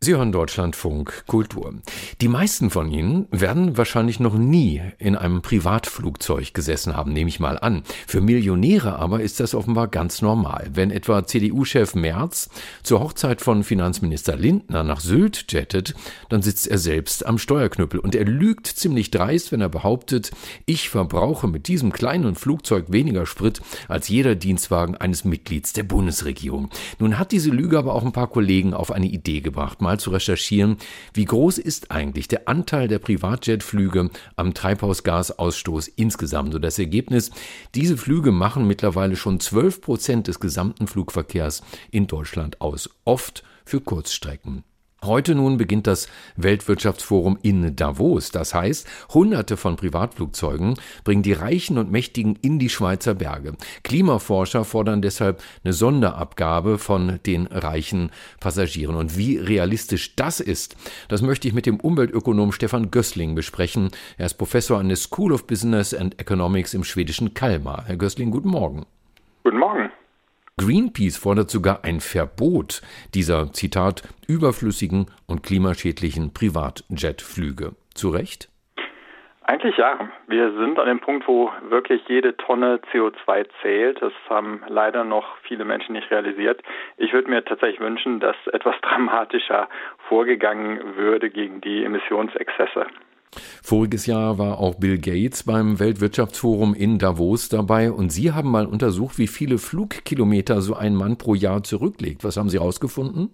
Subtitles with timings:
[0.00, 1.74] Sie hören Deutschlandfunk Kultur.
[2.20, 7.40] Die meisten von Ihnen werden wahrscheinlich noch nie in einem Privatflugzeug gesessen haben, nehme ich
[7.40, 7.82] mal an.
[8.06, 10.70] Für Millionäre aber ist das offenbar ganz normal.
[10.72, 12.48] Wenn etwa CDU-Chef Merz
[12.84, 15.96] zur Hochzeit von Finanzminister Lindner nach Sylt jettet,
[16.28, 20.30] dann sitzt er selbst am Steuerknüppel und er lügt ziemlich dreist, wenn er behauptet,
[20.64, 26.70] ich verbrauche mit diesem kleinen Flugzeug weniger Sprit als jeder Dienstwagen eines Mitglieds der Bundesregierung.
[27.00, 30.10] Nun hat diese Lüge aber auch ein paar Kollegen auf eine Idee gebracht mal zu
[30.10, 30.76] recherchieren,
[31.14, 36.54] wie groß ist eigentlich der Anteil der Privatjetflüge am Treibhausgasausstoß insgesamt.
[36.54, 37.30] Und das Ergebnis,
[37.74, 43.80] diese Flüge machen mittlerweile schon 12 Prozent des gesamten Flugverkehrs in Deutschland aus, oft für
[43.80, 44.62] Kurzstrecken.
[45.04, 48.32] Heute nun beginnt das Weltwirtschaftsforum in Davos.
[48.32, 50.74] Das heißt, Hunderte von Privatflugzeugen
[51.04, 53.52] bringen die Reichen und Mächtigen in die Schweizer Berge.
[53.84, 58.96] Klimaforscher fordern deshalb eine Sonderabgabe von den reichen Passagieren.
[58.96, 63.90] Und wie realistisch das ist, das möchte ich mit dem Umweltökonom Stefan Gößling besprechen.
[64.16, 67.84] Er ist Professor an der School of Business and Economics im schwedischen Kalmar.
[67.86, 68.84] Herr Gößling, guten Morgen.
[69.44, 69.90] Guten Morgen.
[70.58, 72.82] Greenpeace fordert sogar ein Verbot
[73.14, 77.76] dieser, Zitat, überflüssigen und klimaschädlichen Privatjetflüge.
[77.94, 78.48] Zu Recht?
[79.44, 80.10] Eigentlich ja.
[80.26, 84.02] Wir sind an dem Punkt, wo wirklich jede Tonne CO2 zählt.
[84.02, 86.60] Das haben leider noch viele Menschen nicht realisiert.
[86.98, 89.68] Ich würde mir tatsächlich wünschen, dass etwas dramatischer
[90.08, 92.86] vorgegangen würde gegen die Emissionsexzesse.
[93.62, 98.66] Voriges Jahr war auch Bill Gates beim Weltwirtschaftsforum in Davos dabei und Sie haben mal
[98.66, 102.24] untersucht, wie viele Flugkilometer so ein Mann pro Jahr zurücklegt.
[102.24, 103.30] Was haben Sie herausgefunden?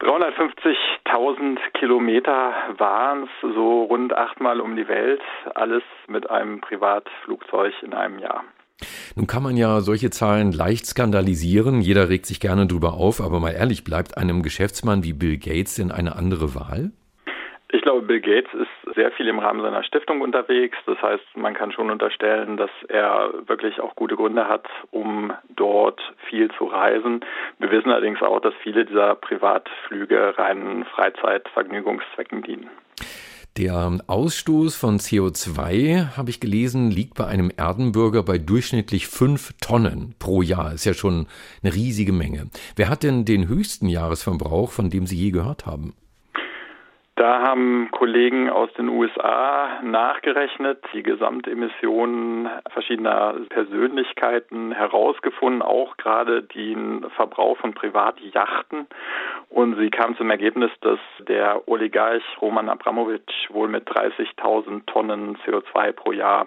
[0.00, 5.22] 350.000 Kilometer waren es, so rund achtmal um die Welt,
[5.54, 8.44] alles mit einem Privatflugzeug in einem Jahr.
[9.14, 13.40] Nun kann man ja solche Zahlen leicht skandalisieren, jeder regt sich gerne drüber auf, aber
[13.40, 16.92] mal ehrlich, bleibt einem Geschäftsmann wie Bill Gates denn eine andere Wahl?
[17.72, 20.76] Ich glaube, Bill Gates ist sehr viel im Rahmen seiner Stiftung unterwegs.
[20.86, 26.00] Das heißt, man kann schon unterstellen, dass er wirklich auch gute Gründe hat, um dort
[26.28, 27.20] viel zu reisen.
[27.58, 32.70] Wir wissen allerdings auch, dass viele dieser Privatflüge reinen Freizeitvergnügungszwecken dienen.
[33.56, 40.14] Der Ausstoß von CO2, habe ich gelesen, liegt bei einem Erdenbürger bei durchschnittlich fünf Tonnen
[40.18, 40.74] pro Jahr.
[40.74, 41.26] Ist ja schon
[41.62, 42.50] eine riesige Menge.
[42.76, 45.94] Wer hat denn den höchsten Jahresverbrauch, von dem Sie je gehört haben?
[47.16, 57.06] Da haben Kollegen aus den USA nachgerechnet, die Gesamtemissionen verschiedener Persönlichkeiten herausgefunden, auch gerade den
[57.16, 58.86] Verbrauch von Privatjachten.
[59.48, 65.92] Und sie kamen zum Ergebnis, dass der Oligarch Roman Abramowitsch wohl mit 30.000 Tonnen CO2
[65.92, 66.46] pro Jahr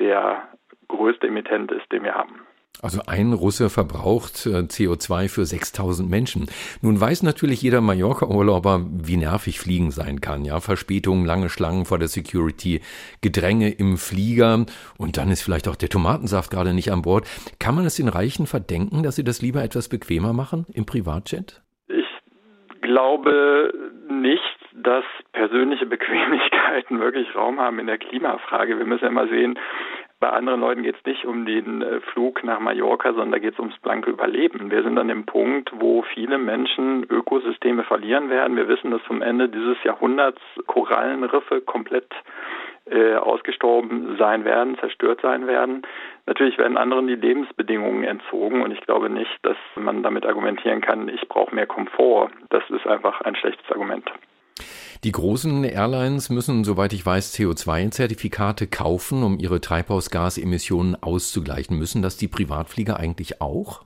[0.00, 0.42] der
[0.88, 2.49] größte Emittent ist, den wir haben.
[2.82, 6.46] Also ein Russe verbraucht äh, CO2 für 6000 Menschen.
[6.80, 10.44] Nun weiß natürlich jeder Mallorca-Urlauber, wie nervig Fliegen sein kann.
[10.44, 12.80] Ja, Verspätungen, lange Schlangen vor der Security,
[13.20, 14.64] Gedränge im Flieger
[14.98, 17.26] und dann ist vielleicht auch der Tomatensaft gerade nicht an Bord.
[17.58, 21.62] Kann man es den Reichen verdenken, dass sie das lieber etwas bequemer machen im Privatjet?
[21.88, 22.06] Ich
[22.80, 23.72] glaube
[24.08, 24.40] nicht,
[24.74, 28.78] dass persönliche Bequemlichkeiten wirklich Raum haben in der Klimafrage.
[28.78, 29.58] Wir müssen ja mal sehen,
[30.20, 33.54] bei anderen Leuten geht es nicht um den äh, Flug nach Mallorca, sondern da geht
[33.54, 34.70] es ums blanke Überleben.
[34.70, 38.56] Wir sind an dem Punkt, wo viele Menschen Ökosysteme verlieren werden.
[38.56, 42.12] Wir wissen, dass zum Ende dieses Jahrhunderts Korallenriffe komplett
[42.90, 45.82] äh, ausgestorben sein werden, zerstört sein werden.
[46.26, 51.08] Natürlich werden anderen die Lebensbedingungen entzogen und ich glaube nicht, dass man damit argumentieren kann,
[51.08, 52.30] ich brauche mehr Komfort.
[52.50, 54.10] Das ist einfach ein schlechtes Argument.
[55.02, 61.78] Die großen Airlines müssen, soweit ich weiß, CO2-Zertifikate kaufen, um ihre Treibhausgasemissionen auszugleichen.
[61.78, 63.80] Müssen das die Privatflieger eigentlich auch?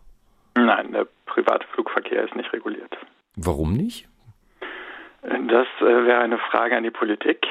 [0.57, 2.97] Nein, der private Flugverkehr ist nicht reguliert.
[3.37, 4.09] Warum nicht?
[5.23, 7.47] Das äh, wäre eine Frage an die Politik.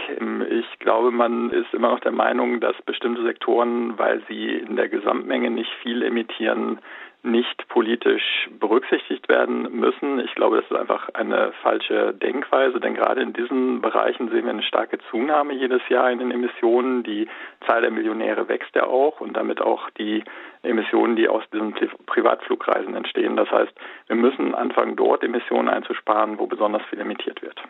[0.50, 4.90] Ich glaube, man ist immer noch der Meinung, dass bestimmte Sektoren, weil sie in der
[4.90, 6.80] Gesamtmenge nicht viel emittieren,
[7.24, 10.20] nicht politisch berücksichtigt werden müssen.
[10.20, 14.52] Ich glaube, das ist einfach eine falsche Denkweise, denn gerade in diesen Bereichen sehen wir
[14.52, 17.04] eine starke Zunahme jedes Jahr in den Emissionen.
[17.04, 17.28] Die
[17.66, 20.24] Zahl der Millionäre wächst ja auch und damit auch die
[20.64, 21.74] Emissionen, die aus diesen
[22.06, 23.36] Privatflugreisen entstehen.
[23.36, 23.74] Das heißt,
[24.08, 27.62] wir müssen anfangen, dort Emissionen einzusparen, wo besonders viel emittiert wird.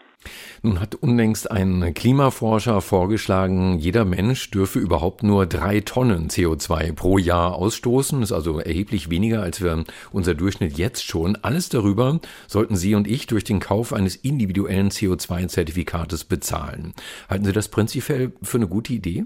[0.62, 7.18] Nun hat unlängst ein Klimaforscher vorgeschlagen, jeder Mensch dürfe überhaupt nur drei Tonnen CO2 pro
[7.18, 8.22] Jahr ausstoßen.
[8.22, 11.38] Das ist also erheblich weniger, als wir unser Durchschnitt jetzt schon.
[11.42, 16.94] Alles darüber sollten Sie und ich durch den Kauf eines individuellen CO2-Zertifikates bezahlen.
[17.30, 19.26] Halten Sie das prinzipiell für eine gute Idee?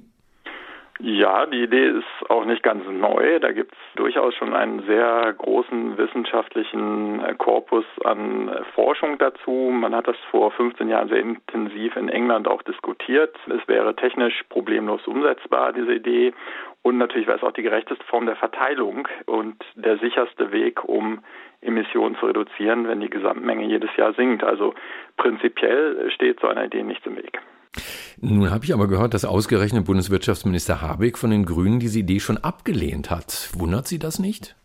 [1.00, 3.40] Ja, die Idee ist auch nicht ganz neu.
[3.40, 9.52] Da gibt es durchaus schon einen sehr großen wissenschaftlichen äh, Korpus an äh, Forschung dazu.
[9.72, 13.36] Man hat das vor 15 Jahren sehr intensiv in England auch diskutiert.
[13.48, 16.34] Es wäre technisch problemlos umsetzbar, diese Idee.
[16.82, 21.20] Und natürlich wäre es auch die gerechteste Form der Verteilung und der sicherste Weg, um
[21.62, 24.44] Emissionen zu reduzieren, wenn die Gesamtmenge jedes Jahr sinkt.
[24.44, 24.74] Also
[25.18, 27.40] prinzipiell steht so einer Idee nichts im Weg.
[28.20, 32.38] Nun habe ich aber gehört, dass ausgerechnet Bundeswirtschaftsminister Habeck von den Grünen diese Idee schon
[32.38, 33.50] abgelehnt hat.
[33.54, 34.56] Wundert Sie das nicht?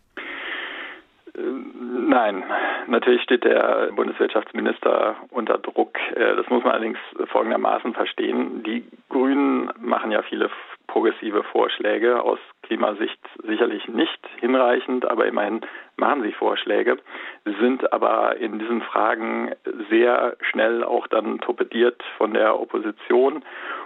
[1.35, 2.43] Äh, nein,
[2.87, 5.97] natürlich steht der Bundeswirtschaftsminister unter Druck.
[6.15, 6.97] Äh, das muss man allerdings
[7.31, 8.63] folgendermaßen verstehen.
[8.63, 10.49] Die Grünen machen ja viele
[10.87, 15.61] progressive Vorschläge, aus Klimasicht sicherlich nicht hinreichend, aber immerhin
[15.95, 16.97] machen sie Vorschläge,
[17.45, 19.51] sind aber in diesen Fragen
[19.89, 23.43] sehr schnell auch dann torpediert von der Opposition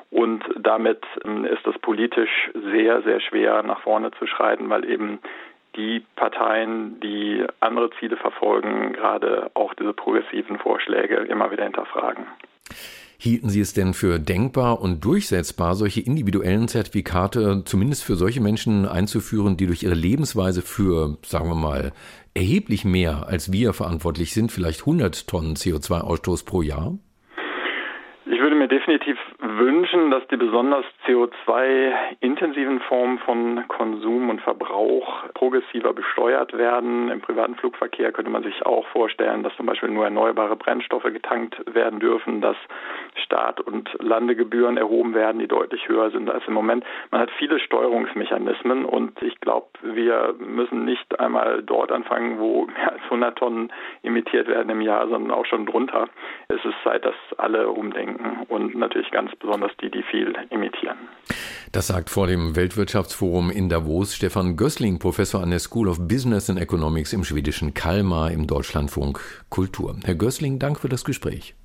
[0.09, 5.19] und damit ähm, ist es politisch sehr, sehr schwer nach vorne zu schreiten, weil eben
[5.75, 12.25] die Parteien, die andere Ziele verfolgen, gerade auch diese progressiven Vorschläge immer wieder hinterfragen.
[13.19, 18.85] Hielten Sie es denn für denkbar und durchsetzbar, solche individuellen Zertifikate zumindest für solche Menschen
[18.85, 21.93] einzuführen, die durch ihre Lebensweise für, sagen wir mal,
[22.35, 26.99] erheblich mehr als wir verantwortlich sind, vielleicht 100 Tonnen CO2-Ausstoß pro Jahr?
[28.67, 37.09] Mir definitiv wünschen, dass die besonders CO2-intensiven Formen von Konsum und Verbrauch progressiver besteuert werden.
[37.09, 41.55] Im privaten Flugverkehr könnte man sich auch vorstellen, dass zum Beispiel nur erneuerbare Brennstoffe getankt
[41.73, 42.57] werden dürfen, dass
[43.23, 46.83] Start- und Landegebühren erhoben werden, die deutlich höher sind als im Moment.
[47.09, 49.67] Man hat viele Steuerungsmechanismen und ich glaube,
[49.97, 53.73] wir müssen nicht einmal dort anfangen, wo mehr als 100 Tonnen
[54.03, 56.07] emittiert werden im Jahr, sondern auch schon drunter.
[56.47, 60.97] Es ist Zeit, dass alle umdenken denken und natürlich ganz besonders die, die viel imitieren.
[61.71, 66.49] Das sagt vor dem Weltwirtschaftsforum in Davos Stefan Gößling, Professor an der School of Business
[66.49, 69.19] and Economics im schwedischen Kalmar im Deutschlandfunk
[69.49, 69.95] Kultur.
[70.05, 71.55] Herr Gößling, Dank für das Gespräch.
[71.55, 71.56] Danke.